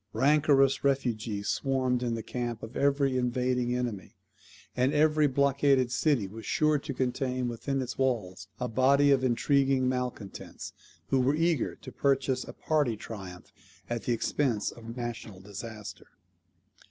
Rancorous 0.13 0.83
refugees 0.83 1.47
swarmed 1.49 2.01
in 2.01 2.15
the 2.15 2.23
camp 2.23 2.63
of 2.63 2.75
every 2.75 3.19
invading 3.19 3.75
enemy; 3.75 4.15
and 4.75 4.93
every 4.95 5.27
blockaded 5.27 5.91
city 5.91 6.25
was 6.27 6.43
sure 6.43 6.79
to 6.79 6.91
contain 6.95 7.47
within 7.47 7.79
its 7.83 7.99
walls 7.99 8.47
a 8.59 8.67
body 8.67 9.11
of 9.11 9.23
intriguing 9.23 9.87
malcontents, 9.87 10.73
who 11.09 11.19
were 11.19 11.35
eager 11.35 11.75
to 11.75 11.91
purchase 11.91 12.43
a 12.43 12.53
party 12.53 12.97
triumph 12.97 13.53
at 13.91 14.05
the 14.05 14.11
expense 14.11 14.71
of 14.71 14.85
a 14.85 14.99
national 14.99 15.39
disaster. 15.39 16.07